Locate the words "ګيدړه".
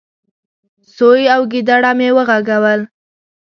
1.51-1.91